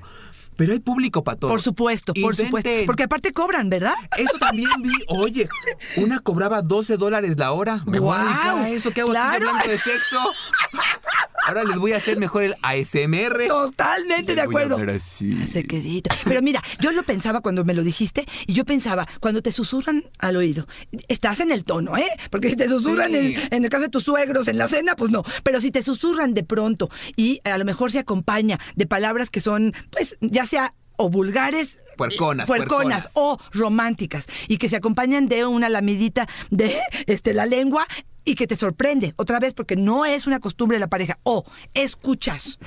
[0.56, 1.50] Pero hay público para todo.
[1.50, 2.70] Por supuesto, por supuesto.
[2.86, 3.92] Porque aparte cobran, ¿verdad?
[4.16, 4.90] Eso también vi.
[5.08, 5.50] Oye,
[5.96, 7.82] una cobraba 12 dólares la hora.
[7.86, 8.90] Me voy a dedicar Guau, a eso.
[8.92, 9.46] ¿Qué hago claro.
[9.46, 10.18] hablando de sexo?
[11.46, 13.46] Ahora les voy a hacer mejor el ASMR.
[13.46, 14.76] Totalmente de Les acuerdo.
[14.94, 15.38] así.
[15.42, 16.10] Hace quedito.
[16.24, 20.04] Pero mira, yo lo pensaba cuando me lo dijiste y yo pensaba, cuando te susurran
[20.18, 20.66] al oído,
[21.08, 22.08] estás en el tono, ¿eh?
[22.30, 23.16] Porque si te susurran Sí.
[23.36, 25.22] en, en el caso de tus suegros, en la cena, pues no.
[25.44, 29.40] Pero si te susurran de pronto y a lo mejor se acompaña de palabras que
[29.40, 31.78] son, pues, ya sea o vulgares.
[31.96, 33.08] Puerconas, puerconas, puerconas.
[33.14, 37.86] o románticas y que se acompañan de una lamidita de este, la lengua
[38.26, 41.44] y que te sorprende otra vez porque no es una costumbre de la pareja o
[41.72, 42.58] escuchas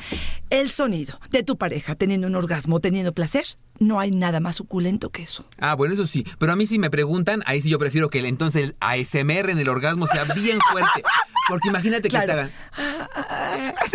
[0.50, 3.44] el sonido de tu pareja teniendo un orgasmo, teniendo placer,
[3.78, 5.46] no hay nada más suculento que eso.
[5.60, 6.26] Ah, bueno, eso sí.
[6.40, 9.50] Pero a mí si me preguntan, ahí sí yo prefiero que el, entonces el ASMR
[9.52, 11.04] en el orgasmo sea bien fuerte.
[11.48, 12.26] Porque imagínate que Claro.
[12.26, 12.52] te hagan...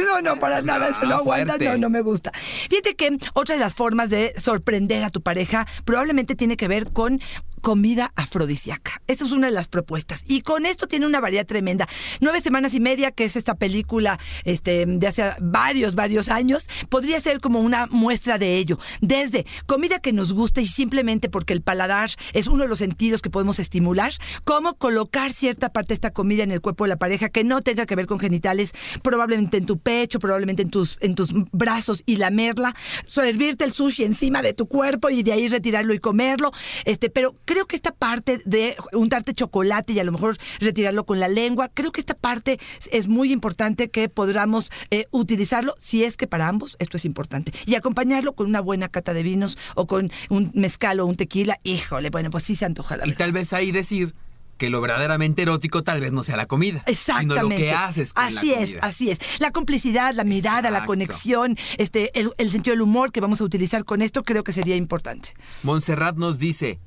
[0.06, 2.30] No, no, para nada, eso no Ah, aguanta, no, no me gusta.
[2.34, 6.92] Fíjate que otra de las formas de sorprender a tu pareja probablemente tiene que ver
[6.92, 7.20] con
[7.64, 9.00] comida afrodisíaca.
[9.06, 10.22] Esa es una de las propuestas.
[10.28, 11.88] Y con esto tiene una variedad tremenda.
[12.20, 17.18] Nueve semanas y media, que es esta película este, de hace varios, varios años, podría
[17.20, 18.78] ser como una muestra de ello.
[19.00, 23.22] Desde comida que nos gusta y simplemente porque el paladar es uno de los sentidos
[23.22, 24.12] que podemos estimular,
[24.44, 27.62] como colocar cierta parte de esta comida en el cuerpo de la pareja que no
[27.62, 28.72] tenga que ver con genitales,
[29.02, 32.74] probablemente en tu pecho, probablemente en tus, en tus brazos y lamerla,
[33.08, 36.52] servirte el sushi encima de tu cuerpo y de ahí retirarlo y comerlo.
[36.84, 41.20] Este, pero creo que esta parte de untarte chocolate y a lo mejor retirarlo con
[41.20, 42.58] la lengua, creo que esta parte
[42.90, 47.52] es muy importante que podamos eh, utilizarlo si es que para ambos esto es importante.
[47.64, 51.60] Y acompañarlo con una buena cata de vinos o con un mezcal o un tequila,
[51.62, 53.18] híjole, bueno, pues sí se antoja la Y verdad.
[53.24, 54.14] tal vez ahí decir
[54.58, 57.34] que lo verdaderamente erótico tal vez no sea la comida, Exactamente.
[57.40, 58.80] sino lo que haces con así la es, comida.
[58.82, 59.18] así es.
[59.38, 63.44] La complicidad, la mirada, la conexión, este, el, el sentido del humor que vamos a
[63.44, 65.34] utilizar con esto, creo que sería importante.
[65.62, 66.80] Montserrat nos dice,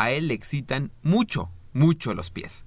[0.00, 2.64] a él le excitan mucho, mucho los pies.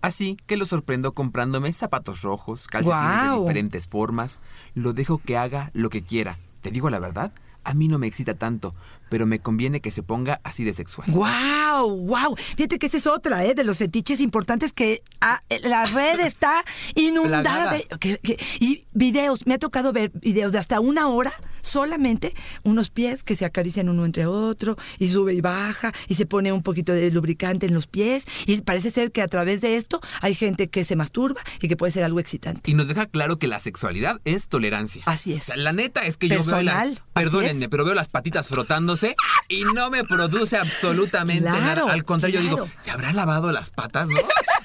[0.00, 4.40] Así que lo sorprendo comprándome zapatos rojos, calcetines de diferentes formas,
[4.74, 6.38] lo dejo que haga lo que quiera.
[6.62, 8.72] Te digo la verdad, a mí no me excita tanto,
[9.12, 11.06] pero me conviene que se ponga así de sexual.
[11.10, 11.98] ¡Wow!
[12.06, 12.34] ¡Wow!
[12.56, 13.54] Fíjate que esa es otra, ¿eh?
[13.54, 17.86] De los fetiches importantes que ah, la red está inundada de.
[18.00, 22.90] que- que- y videos, me ha tocado ver videos de hasta una hora solamente unos
[22.90, 26.62] pies que se acarician uno entre otro y sube y baja y se pone un
[26.62, 30.34] poquito de lubricante en los pies y parece ser que a través de esto hay
[30.34, 32.70] gente que se masturba y que puede ser algo excitante.
[32.70, 35.02] Y nos deja claro que la sexualidad es tolerancia.
[35.04, 35.42] Así es.
[35.42, 38.48] O sea, la neta es que yo veo Personal, las, perdónenme, pero veo las patitas
[38.48, 39.01] frotándose
[39.48, 41.92] y no me produce absolutamente Claro, nada.
[41.92, 42.68] Al contrario, digo.
[42.80, 44.16] ¿se habrá lavado las patas, no?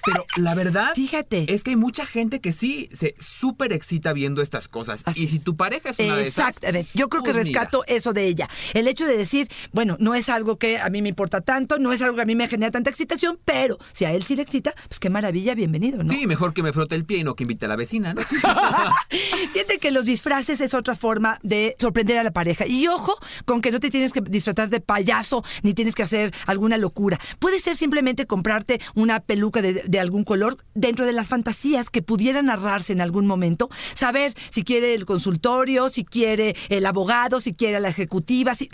[0.08, 1.54] Pero la verdad Fíjate.
[1.54, 5.02] es que hay mucha gente que sí se súper excita viendo estas cosas.
[5.06, 6.50] Así y si tu pareja es una de esas.
[6.50, 6.90] Exactamente.
[6.94, 7.62] Yo creo que pues mira.
[7.62, 8.50] rescato eso de ella.
[8.74, 11.92] El hecho de decir, bueno, no es algo que a mí me importa tanto, no
[11.92, 14.44] es algo que a mí me genera tanta excitación, pero si a él sí le
[14.44, 16.12] excita, pues qué maravilla, bienvenido, ¿no?
[16.12, 18.22] Sí, mejor que me frote el pie y no que invite a la vecina, ¿no?
[19.54, 22.66] Fíjate que los disfraces es otra forma de sorprender a la pareja.
[22.66, 26.34] Y ojo con que no te tienes que disfrazar de payaso ni tienes que hacer
[26.46, 27.20] alguna locura.
[27.40, 32.02] Puede ser simplemente comprarte una peluca de, de algún color dentro de las fantasías que
[32.02, 33.70] pudieran narrarse en algún momento.
[33.94, 38.70] Saber si quiere el consultorio, si quiere el abogado, si quiere la ejecutiva, si-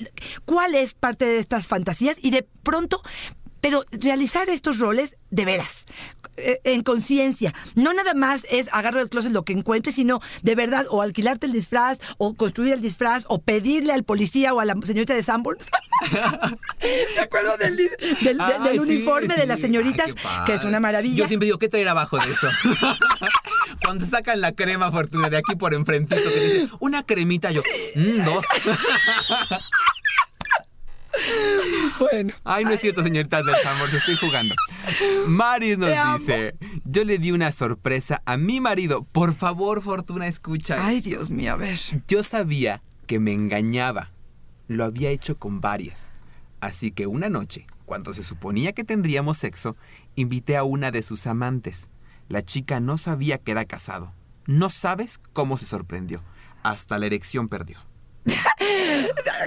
[0.45, 3.01] cuál es parte de estas fantasías y de pronto
[3.61, 5.85] pero realizar estos roles de veras,
[6.35, 7.53] eh, en conciencia.
[7.75, 11.45] No nada más es agarro del closet lo que encuentres, sino de verdad, o alquilarte
[11.45, 15.23] el disfraz, o construir el disfraz, o pedirle al policía o a la señorita de
[15.23, 15.67] Sanborns.
[17.15, 17.77] Me acuerdo del,
[18.19, 21.17] sí, uniforme de las señoritas, Ay, que es una maravilla.
[21.17, 22.47] Yo siempre digo, ¿qué traer abajo de eso?
[23.83, 27.61] Cuando sacan la crema fortuna de aquí por enfrentito, que dice, una cremita, yo,
[27.95, 28.43] "Mm, dos.
[31.99, 32.33] Bueno.
[32.43, 34.55] Ay, no es cierto, señoritas del amor, te estoy jugando.
[35.27, 36.17] Maris nos Te amo.
[36.17, 36.53] dice,
[36.85, 39.03] yo le di una sorpresa a mi marido.
[39.11, 40.85] Por favor, Fortuna, escucha.
[40.85, 41.09] Ay, esto.
[41.11, 41.77] Dios mío, a ver.
[42.07, 44.09] Yo sabía que me engañaba.
[44.73, 46.11] Lo había hecho con varias.
[46.61, 49.75] Así que una noche, cuando se suponía que tendríamos sexo,
[50.15, 51.89] invité a una de sus amantes.
[52.29, 54.13] La chica no sabía que era casado.
[54.47, 56.21] No sabes cómo se sorprendió.
[56.63, 57.77] Hasta la erección perdió.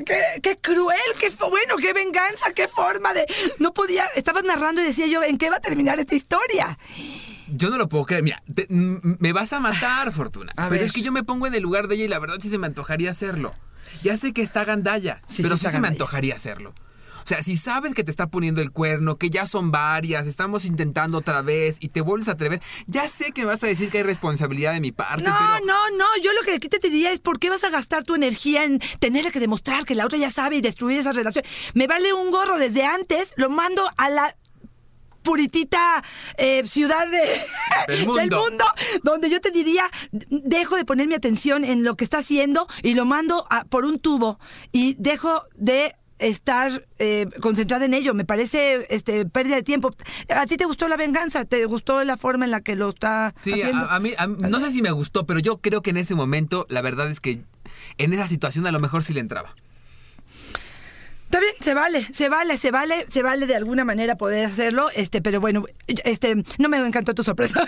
[0.04, 3.26] Qué, qué cruel, qué bueno, qué venganza, qué forma de.
[3.58, 4.04] No podía.
[4.14, 6.78] Estabas narrando y decía yo, ¿en qué va a terminar esta historia?
[7.48, 8.22] Yo no lo puedo creer.
[8.22, 10.52] Mira, te- me vas a matar, Fortuna.
[10.56, 10.82] A pero ver.
[10.82, 12.58] es que yo me pongo en el lugar de ella y la verdad sí se
[12.58, 13.54] me antojaría hacerlo.
[14.02, 16.74] Ya sé que está gandalla, Sí, pero sí se me antojaría hacerlo.
[17.24, 20.64] O sea, si sabes que te está poniendo el cuerno, que ya son varias, estamos
[20.64, 23.90] intentando otra vez y te vuelves a atrever, ya sé que me vas a decir
[23.90, 25.66] que hay responsabilidad de mi parte, No, pero...
[25.66, 26.04] no, no.
[26.22, 28.78] Yo lo que aquí te diría es por qué vas a gastar tu energía en
[29.00, 31.44] tenerle que demostrar que la otra ya sabe y destruir esa relación.
[31.74, 34.36] Me vale un gorro desde antes, lo mando a la
[35.26, 36.02] puritita
[36.38, 37.42] eh, ciudad de-
[37.96, 38.42] Del mundo.
[39.02, 39.82] donde yo te diría,
[40.30, 43.84] dejo de poner mi atención en lo que está haciendo y lo mando a- por
[43.84, 44.38] un tubo
[44.72, 48.14] y dejo de estar eh, concentrada en ello.
[48.14, 49.90] Me parece este pérdida de tiempo.
[50.34, 51.44] ¿A ti te gustó la venganza?
[51.44, 53.84] ¿Te gustó la forma en la que lo está Sí, haciendo?
[53.84, 55.98] a, a mí, a mí- no sé si me gustó, pero yo creo que en
[55.98, 57.42] ese momento, la verdad es que
[57.98, 59.54] en esa situación a lo mejor sí le entraba.
[61.26, 64.90] Está bien, se vale, se vale, se vale, se vale de alguna manera poder hacerlo,
[64.94, 67.66] este, pero bueno, este, no me encantó tu sorpresa.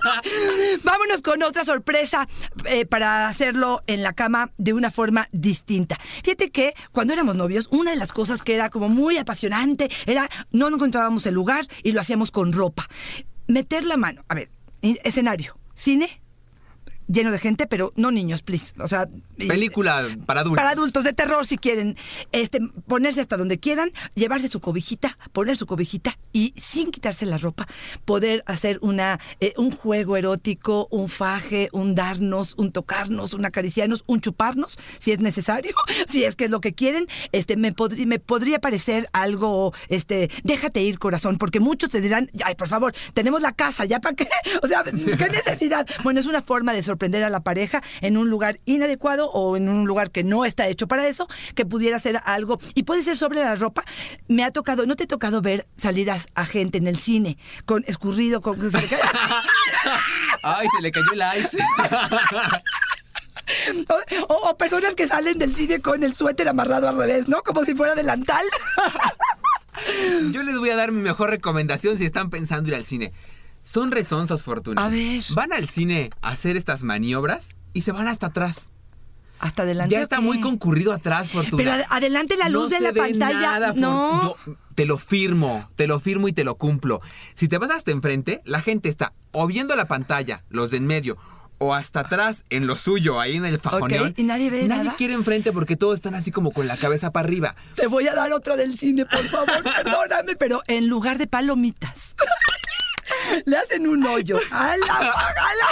[0.82, 2.26] Vámonos con otra sorpresa
[2.64, 5.98] eh, para hacerlo en la cama de una forma distinta.
[6.24, 10.30] Fíjate que cuando éramos novios, una de las cosas que era como muy apasionante era
[10.50, 12.88] no encontrábamos el lugar y lo hacíamos con ropa.
[13.46, 16.19] Meter la mano, a ver, escenario, cine,
[17.12, 18.74] lleno de gente, pero no niños, please.
[18.78, 20.56] O sea, y- Película para adultos.
[20.56, 21.96] para adultos de terror si quieren
[22.32, 27.38] este ponerse hasta donde quieran llevarse su cobijita poner su cobijita y sin quitarse la
[27.38, 27.66] ropa
[28.04, 34.04] poder hacer una eh, un juego erótico un faje un darnos un tocarnos un acariciarnos
[34.06, 35.74] un chuparnos si es necesario
[36.06, 40.30] si es que es lo que quieren este me podría me podría parecer algo este
[40.44, 44.14] déjate ir corazón porque muchos te dirán ay por favor tenemos la casa ya para
[44.16, 44.28] qué
[44.62, 44.92] o sea qué
[45.32, 49.56] necesidad bueno es una forma de sorprender a la pareja en un lugar inadecuado o
[49.56, 53.02] en un lugar que no está hecho para eso, que pudiera ser algo, y puede
[53.02, 53.84] ser sobre la ropa.
[54.28, 57.38] Me ha tocado, ¿no te ha tocado ver salir a, a gente en el cine
[57.64, 58.60] con escurrido, con...
[58.70, 58.78] se
[60.42, 61.58] Ay, se le cayó el ice.
[64.28, 67.42] o, o personas que salen del cine con el suéter amarrado al revés, ¿no?
[67.42, 68.44] Como si fuera delantal.
[70.32, 73.12] Yo les voy a dar mi mejor recomendación si están pensando ir al cine.
[73.70, 74.84] Son rezonzos, Fortuna.
[74.84, 75.22] A ver.
[75.34, 78.70] Van al cine a hacer estas maniobras y se van hasta atrás.
[79.38, 79.94] Hasta adelante.
[79.94, 81.56] Ya está ¿o muy concurrido atrás, Fortuna.
[81.56, 83.40] Pero ad- adelante la luz No de la ve pantalla.
[83.40, 84.22] nada, no.
[84.22, 87.00] Yo te lo firmo, te lo firmo y te lo cumplo.
[87.36, 90.86] Si te vas hasta enfrente, la gente está o viendo la pantalla, los de en
[90.86, 91.16] medio,
[91.58, 94.08] o hasta atrás en lo suyo, ahí en el fajoneón.
[94.08, 94.96] Ok, ¿y nadie ve Nadie nada?
[94.96, 97.54] quiere enfrente porque todos están así como con la cabeza para arriba.
[97.76, 102.14] Te voy a dar otra del cine, por favor, perdóname, pero en lugar de palomitas,
[103.44, 105.66] le hacen un hoyo a la pagala.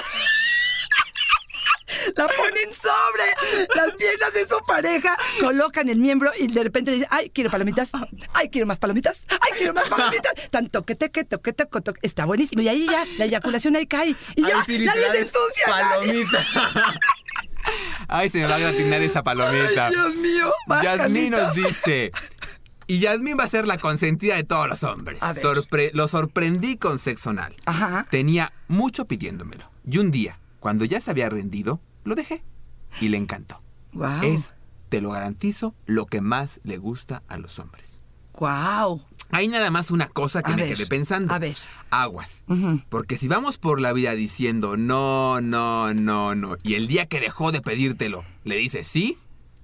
[2.17, 6.97] La ponen sobre las piernas de su pareja, colocan el miembro y de repente le
[6.99, 7.91] dicen, ay, quiero palomitas,
[8.35, 10.33] ay, quiero más palomitas, ay, quiero más palomitas.
[10.51, 12.01] Tan toque, toque, toque, toque, toque.
[12.03, 12.63] Está buenísimo.
[12.63, 14.15] Y ahí ya, la eyaculación ahí cae.
[14.37, 15.67] Y ya, Ay, sí, nadie se ensucia.
[15.69, 16.25] nadie.
[16.27, 16.99] Palomita.
[18.09, 19.87] Ay, se me va a gratinar esa palomita.
[19.87, 20.53] Ay, Dios mío.
[20.83, 22.11] Yasmín nos dice.
[22.89, 25.23] Y Yasmín va a ser la consentida de todos los hombres.
[25.23, 25.45] A ver.
[25.45, 27.55] Sorpre- lo sorprendí con sexo anal.
[27.67, 28.07] Ajá.
[28.11, 29.71] Tenía mucho pidiéndomelo.
[29.89, 32.43] Y un día, cuando ya se había rendido, lo dejé.
[33.01, 33.63] Y le encantó.
[33.93, 34.25] Guau.
[34.25, 34.55] Es,
[34.89, 38.01] te lo garantizo, lo que más le gusta a los hombres.
[38.33, 39.03] Guau.
[39.31, 41.35] Hay nada más una cosa que A me ver, quedé pensando.
[41.35, 41.57] a ver.
[41.91, 42.47] Aguas.
[42.89, 47.21] Porque si vamos por la vida diciendo no, no, no, no, y el día que
[47.21, 49.19] dejó de pedírtelo, le dices sí.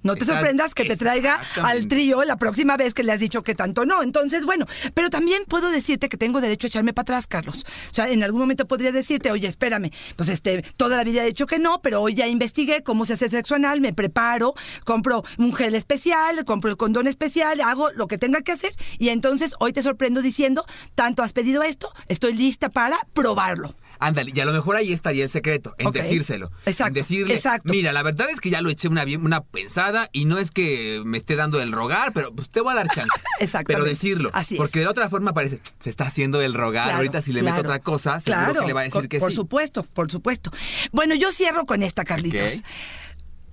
[0.05, 3.41] No te sorprendas que te traiga al trío la próxima vez que le has dicho
[3.41, 4.03] que tanto no.
[4.03, 7.65] Entonces, bueno, pero también puedo decirte que tengo derecho a echarme para atrás, Carlos.
[7.89, 11.25] O sea, en algún momento podría decirte, oye, espérame, pues este, toda la vida he
[11.25, 15.23] dicho que no, pero hoy ya investigué cómo se hace sexo anal, me preparo, compro
[15.39, 19.55] un gel especial, compro el condón especial, hago lo que tenga que hacer y entonces
[19.59, 23.73] hoy te sorprendo diciendo, tanto has pedido esto, estoy lista para probarlo.
[23.99, 26.51] Ándale, y a lo mejor ahí estaría el secreto, en decírselo.
[26.65, 27.71] Exacto, En decirle, exacto.
[27.71, 31.17] mira, la verdad es que ya lo eché una, pensada y no es que me
[31.17, 33.11] esté dando el rogar, pero pues te voy a dar chance.
[33.39, 33.73] Exactamente.
[33.73, 34.29] Pero decirlo.
[34.33, 34.57] Así es.
[34.59, 36.83] Porque de la otra forma parece, se está haciendo el rogar.
[36.85, 39.07] Claro, Ahorita si le meto otra cosa, seguro claro, que le va a decir con-
[39.07, 39.35] que por sí.
[39.35, 40.51] supuesto, por supuesto.
[40.91, 42.63] Bueno, yo cierro con esta, Carlitos.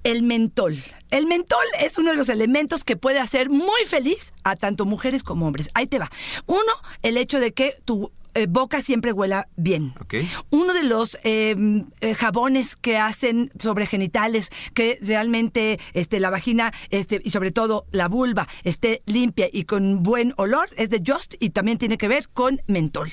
[0.05, 0.77] El mentol.
[1.11, 5.23] El mentol es uno de los elementos que puede hacer muy feliz a tanto mujeres
[5.23, 5.69] como hombres.
[5.75, 6.11] Ahí te va.
[6.47, 9.95] Uno, el hecho de que tu eh, boca siempre huela bien.
[10.51, 11.55] Uno de los eh,
[12.01, 17.87] eh, jabones que hacen sobre genitales, que realmente este, la vagina este, y sobre todo
[17.91, 22.09] la vulva esté limpia y con buen olor, es de Just y también tiene que
[22.09, 23.11] ver con mentol.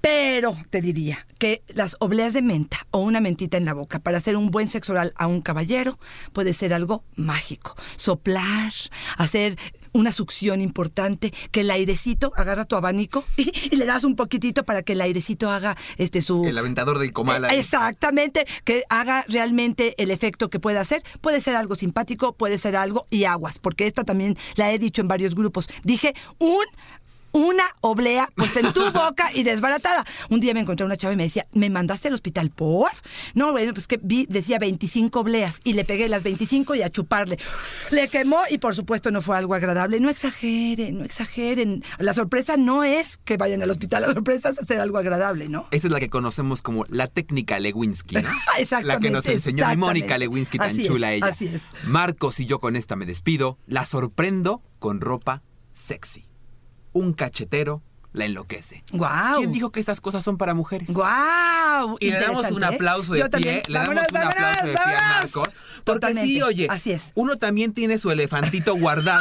[0.00, 4.18] Pero te diría que las obleas de menta o una mentita en la boca para
[4.18, 5.98] hacer un buen sexo oral a un caballero
[6.32, 7.76] puede ser algo mágico.
[7.96, 8.72] Soplar,
[9.16, 9.56] hacer
[9.96, 14.64] una succión importante, que el airecito agarra tu abanico y, y le das un poquitito
[14.64, 17.44] para que el airecito haga este su El aventador del comal.
[17.44, 17.58] ahí.
[17.58, 21.02] Exactamente, que haga realmente el efecto que pueda hacer.
[21.20, 25.00] Puede ser algo simpático, puede ser algo y aguas, porque esta también la he dicho
[25.00, 25.68] en varios grupos.
[25.82, 26.64] Dije un
[27.36, 30.04] una oblea puesta en tu boca y desbaratada.
[30.30, 32.90] Un día me encontré una chava y me decía, ¿me mandaste al hospital por?
[33.34, 36.90] No, bueno, pues que vi, decía 25 obleas y le pegué las 25 y a
[36.90, 37.38] chuparle.
[37.90, 40.00] Le quemó y por supuesto no fue algo agradable.
[40.00, 41.84] No exageren, no exageren.
[41.98, 45.68] La sorpresa no es que vayan al hospital, la sorpresa es hacer algo agradable, ¿no?
[45.72, 48.30] Esa es la que conocemos como la técnica Lewinsky, ¿no?
[48.58, 50.16] Exactamente, La que nos enseñó mi Mónica.
[50.16, 51.26] Lewinsky, tan Así es, chula ella.
[51.26, 51.60] así es.
[51.84, 53.58] Marcos y yo con esta me despido.
[53.66, 56.25] La sorprendo con ropa sexy.
[56.96, 57.82] Un cachetero
[58.12, 58.82] la enloquece.
[58.92, 59.36] Guau.
[59.38, 60.88] ¿Quién dijo que estas cosas son para mujeres?
[60.92, 61.98] ¡Guau!
[62.00, 62.66] Y le damos un ¿eh?
[62.66, 63.62] aplauso de Yo pie, también.
[63.68, 65.08] le damos Vámonos, un aplauso de vámonos, pie a.
[65.08, 65.48] Marcos.
[65.84, 66.26] Porque Totalmente.
[66.28, 67.12] sí, oye, Así es.
[67.14, 69.20] uno también tiene su elefantito guardado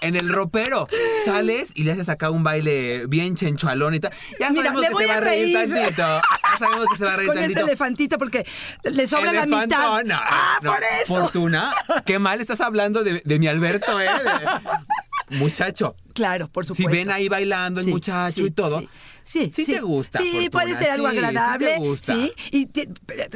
[0.00, 0.88] en el ropero.
[1.26, 4.12] Sales y le haces acá un baile bien chenchualón y tal.
[4.40, 5.70] Ya Mira, sabemos que se va a reír reír.
[5.74, 6.02] tantito.
[6.02, 7.66] Ya sabemos que se va a reír Con ese tantito.
[7.66, 8.46] elefantito porque
[8.84, 10.02] le sobra la mitad.
[10.04, 10.70] No, ah, no.
[10.72, 11.06] por eso.
[11.20, 11.74] Fortuna,
[12.06, 14.08] qué mal estás hablando de, de mi Alberto, ¿eh?
[15.38, 15.94] Muchacho.
[16.14, 16.90] Claro, por Si supuesto.
[16.90, 18.80] ven ahí bailando el Sí, muchacho sí, y todo.
[18.80, 21.76] Sí, sí, Sí te gusta, Sí, Fortuna, puede ser algo sí, sí te agradable.
[21.78, 22.14] gusta.
[22.14, 22.88] Sí, y te-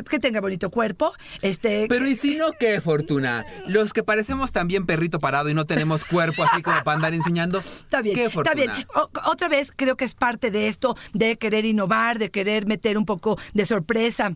[0.08, 1.12] que tenga bonito cuerpo.
[1.42, 3.44] Este, Pero que- ¿y si no qué, Fortuna?
[3.66, 7.58] Los que parecemos también perrito parado y no tenemos cuerpo así como para andar enseñando.
[7.58, 8.54] Está bien, ¿Qué, está Fortuna?
[8.74, 8.86] bien.
[8.94, 12.96] O- otra vez creo que es parte de esto de querer innovar, de querer meter
[12.98, 14.34] un poco de sorpresa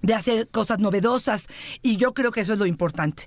[0.00, 1.46] de hacer cosas novedosas
[1.82, 3.26] y yo creo que eso es lo importante.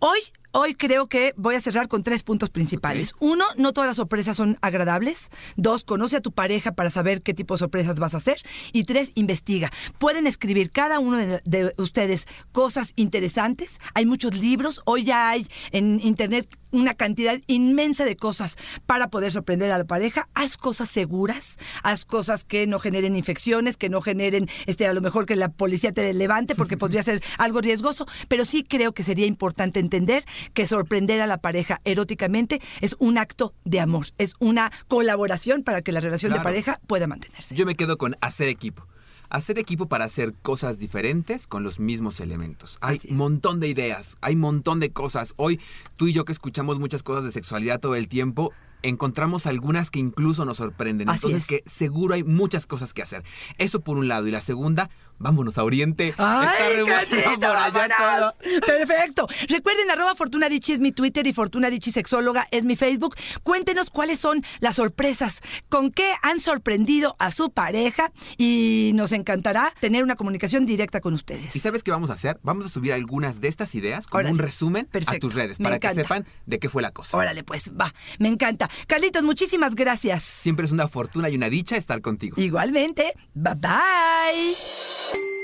[0.00, 0.18] Hoy
[0.60, 3.14] Hoy creo que voy a cerrar con tres puntos principales.
[3.20, 5.28] Uno, no todas las sorpresas son agradables.
[5.56, 8.38] Dos, conoce a tu pareja para saber qué tipo de sorpresas vas a hacer.
[8.72, 9.70] Y tres, investiga.
[9.98, 13.78] Pueden escribir cada uno de, de ustedes cosas interesantes.
[13.94, 14.82] Hay muchos libros.
[14.84, 18.56] Hoy ya hay en internet una cantidad inmensa de cosas
[18.86, 20.28] para poder sorprender a la pareja.
[20.34, 25.00] Haz cosas seguras, haz cosas que no generen infecciones, que no generen, este, a lo
[25.00, 29.04] mejor que la policía te levante porque podría ser algo riesgoso, pero sí creo que
[29.04, 34.34] sería importante entender que sorprender a la pareja eróticamente es un acto de amor, es
[34.38, 36.40] una colaboración para que la relación Claro.
[36.40, 37.54] de pareja pueda mantenerse.
[37.54, 38.86] Yo me quedo con hacer equipo.
[39.30, 42.78] Hacer equipo para hacer cosas diferentes con los mismos elementos.
[42.80, 45.34] Hay un montón de ideas, hay un montón de cosas.
[45.36, 45.60] Hoy
[45.96, 48.52] tú y yo que escuchamos muchas cosas de sexualidad todo el tiempo,
[48.82, 51.08] encontramos algunas que incluso nos sorprenden.
[51.08, 51.46] Así Entonces es.
[51.46, 53.22] que seguro hay muchas cosas que hacer.
[53.58, 54.26] Eso por un lado.
[54.26, 56.14] Y la segunda, vámonos a Oriente.
[56.18, 58.34] ¡Ay, Está re bueno cachito, por allá vámonos!
[58.38, 58.60] todo.
[58.66, 59.28] Perfecto.
[59.48, 63.16] Recuerden, arroba Fortuna es mi Twitter y Fortuna Sexóloga es mi Facebook.
[63.42, 69.72] Cuéntenos cuáles son las sorpresas, con qué han sorprendido a su pareja y nos encantará
[69.80, 71.54] tener una comunicación directa con ustedes.
[71.56, 72.38] ¿Y sabes qué vamos a hacer?
[72.42, 74.32] Vamos a subir algunas de estas ideas como Órale.
[74.32, 77.16] un resumen a tus redes Me para que sepan de qué fue la cosa.
[77.16, 77.94] Órale, pues, va.
[78.18, 78.68] Me encanta.
[78.86, 80.22] Carlitos, muchísimas gracias.
[80.22, 82.40] Siempre es una fortuna y una dicha estar contigo.
[82.40, 83.12] Igualmente.
[83.34, 85.07] Bye bye.
[85.14, 85.28] you